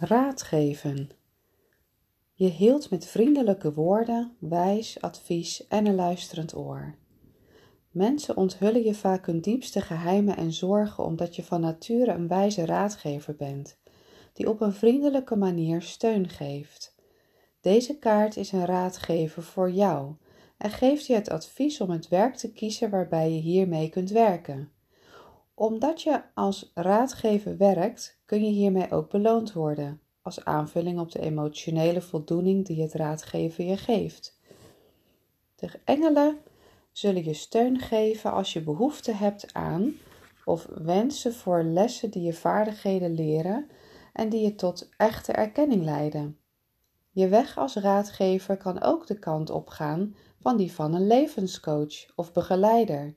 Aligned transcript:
Raad 0.00 0.42
geven. 0.42 1.10
Je 2.32 2.48
hield 2.48 2.90
met 2.90 3.06
vriendelijke 3.06 3.74
woorden, 3.74 4.36
wijs 4.38 5.00
advies 5.00 5.66
en 5.66 5.86
een 5.86 5.94
luisterend 5.94 6.56
oor. 6.56 6.94
Mensen 7.90 8.36
onthullen 8.36 8.84
je 8.84 8.94
vaak 8.94 9.26
hun 9.26 9.40
diepste 9.40 9.80
geheimen 9.80 10.36
en 10.36 10.52
zorgen 10.52 11.04
omdat 11.04 11.36
je 11.36 11.42
van 11.42 11.60
nature 11.60 12.12
een 12.12 12.28
wijze 12.28 12.66
raadgever 12.66 13.36
bent, 13.36 13.78
die 14.32 14.48
op 14.48 14.60
een 14.60 14.72
vriendelijke 14.72 15.36
manier 15.36 15.82
steun 15.82 16.28
geeft. 16.28 16.94
Deze 17.60 17.98
kaart 17.98 18.36
is 18.36 18.52
een 18.52 18.66
raadgever 18.66 19.42
voor 19.42 19.70
jou 19.70 20.14
en 20.58 20.70
geeft 20.70 21.06
je 21.06 21.14
het 21.14 21.30
advies 21.30 21.80
om 21.80 21.90
het 21.90 22.08
werk 22.08 22.36
te 22.36 22.52
kiezen 22.52 22.90
waarbij 22.90 23.32
je 23.32 23.40
hiermee 23.40 23.88
kunt 23.88 24.10
werken 24.10 24.72
omdat 25.58 26.02
je 26.02 26.22
als 26.34 26.70
raadgever 26.74 27.56
werkt, 27.56 28.20
kun 28.24 28.44
je 28.44 28.50
hiermee 28.50 28.90
ook 28.90 29.10
beloond 29.10 29.52
worden, 29.52 30.00
als 30.22 30.44
aanvulling 30.44 31.00
op 31.00 31.12
de 31.12 31.20
emotionele 31.20 32.00
voldoening 32.00 32.66
die 32.66 32.82
het 32.82 32.92
raadgeven 32.92 33.66
je 33.66 33.76
geeft. 33.76 34.40
De 35.54 35.70
engelen 35.84 36.38
zullen 36.92 37.24
je 37.24 37.34
steun 37.34 37.78
geven 37.78 38.32
als 38.32 38.52
je 38.52 38.62
behoefte 38.62 39.12
hebt 39.12 39.54
aan 39.54 39.94
of 40.44 40.68
wensen 40.74 41.34
voor 41.34 41.62
lessen 41.62 42.10
die 42.10 42.22
je 42.22 42.34
vaardigheden 42.34 43.14
leren 43.14 43.70
en 44.12 44.28
die 44.28 44.40
je 44.40 44.54
tot 44.54 44.88
echte 44.96 45.32
erkenning 45.32 45.84
leiden. 45.84 46.38
Je 47.10 47.28
weg 47.28 47.58
als 47.58 47.74
raadgever 47.74 48.56
kan 48.56 48.82
ook 48.82 49.06
de 49.06 49.18
kant 49.18 49.50
opgaan 49.50 50.14
van 50.40 50.56
die 50.56 50.72
van 50.72 50.94
een 50.94 51.06
levenscoach 51.06 52.06
of 52.14 52.32
begeleider 52.32 53.14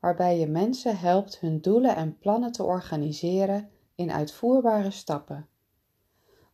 waarbij 0.00 0.38
je 0.38 0.46
mensen 0.46 0.98
helpt 0.98 1.40
hun 1.40 1.60
doelen 1.60 1.96
en 1.96 2.18
plannen 2.18 2.52
te 2.52 2.62
organiseren 2.62 3.70
in 3.94 4.12
uitvoerbare 4.12 4.90
stappen. 4.90 5.48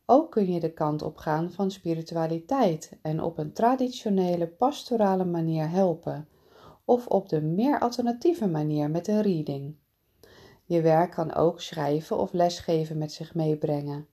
Ook 0.05 0.31
kun 0.31 0.51
je 0.51 0.59
de 0.59 0.73
kant 0.73 1.01
op 1.01 1.17
gaan 1.17 1.51
van 1.51 1.71
spiritualiteit 1.71 2.97
en 3.01 3.21
op 3.21 3.37
een 3.37 3.53
traditionele 3.53 4.47
pastorale 4.47 5.25
manier 5.25 5.69
helpen, 5.69 6.27
of 6.85 7.07
op 7.07 7.29
de 7.29 7.41
meer 7.41 7.79
alternatieve 7.79 8.47
manier 8.47 8.89
met 8.89 9.07
een 9.07 9.21
reading. 9.21 9.75
Je 10.63 10.81
werk 10.81 11.11
kan 11.11 11.33
ook 11.33 11.61
schrijven 11.61 12.17
of 12.17 12.33
lesgeven 12.33 12.97
met 12.97 13.11
zich 13.11 13.35
meebrengen. 13.35 14.07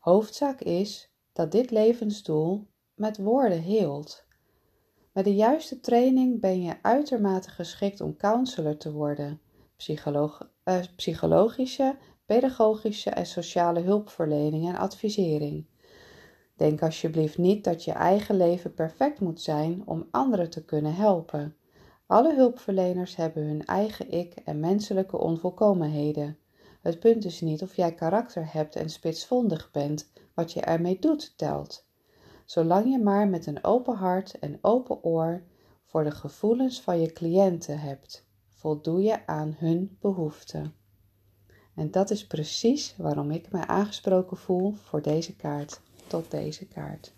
Hoofdzaak 0.00 0.60
is 0.60 1.12
dat 1.32 1.52
dit 1.52 1.70
levensdoel 1.70 2.66
met 2.94 3.18
woorden 3.18 3.62
heelt. 3.62 4.23
Met 5.14 5.24
de 5.24 5.34
juiste 5.34 5.80
training 5.80 6.40
ben 6.40 6.62
je 6.62 6.76
uitermate 6.82 7.50
geschikt 7.50 8.00
om 8.00 8.16
counselor 8.16 8.76
te 8.76 8.92
worden, 8.92 9.40
psycholoog, 9.76 10.50
eh, 10.64 10.78
psychologische, 10.96 11.96
pedagogische 12.26 13.10
en 13.10 13.26
sociale 13.26 13.80
hulpverlening 13.80 14.68
en 14.68 14.76
advisering. 14.76 15.66
Denk 16.56 16.82
alsjeblieft 16.82 17.38
niet 17.38 17.64
dat 17.64 17.84
je 17.84 17.92
eigen 17.92 18.36
leven 18.36 18.74
perfect 18.74 19.20
moet 19.20 19.40
zijn 19.40 19.82
om 19.86 20.08
anderen 20.10 20.50
te 20.50 20.64
kunnen 20.64 20.94
helpen. 20.94 21.56
Alle 22.06 22.34
hulpverleners 22.34 23.16
hebben 23.16 23.44
hun 23.44 23.64
eigen 23.64 24.10
ik 24.10 24.34
en 24.34 24.60
menselijke 24.60 25.18
onvolkomenheden. 25.18 26.38
Het 26.82 26.98
punt 26.98 27.24
is 27.24 27.40
niet 27.40 27.62
of 27.62 27.76
jij 27.76 27.94
karakter 27.94 28.52
hebt 28.52 28.76
en 28.76 28.90
spitsvondig 28.90 29.70
bent, 29.70 30.10
wat 30.34 30.52
je 30.52 30.60
ermee 30.60 30.98
doet 30.98 31.38
telt 31.38 31.84
zolang 32.44 32.90
je 32.90 32.98
maar 32.98 33.28
met 33.28 33.46
een 33.46 33.64
open 33.64 33.94
hart 33.94 34.38
en 34.38 34.58
open 34.60 35.02
oor 35.02 35.42
voor 35.84 36.04
de 36.04 36.10
gevoelens 36.10 36.80
van 36.80 37.00
je 37.00 37.12
cliënten 37.12 37.78
hebt, 37.80 38.26
voldoe 38.48 39.02
je 39.02 39.26
aan 39.26 39.54
hun 39.58 39.96
behoeften. 40.00 40.74
En 41.74 41.90
dat 41.90 42.10
is 42.10 42.26
precies 42.26 42.94
waarom 42.96 43.30
ik 43.30 43.50
mij 43.50 43.66
aangesproken 43.66 44.36
voel 44.36 44.72
voor 44.72 45.02
deze 45.02 45.36
kaart, 45.36 45.80
tot 46.06 46.30
deze 46.30 46.66
kaart. 46.66 47.12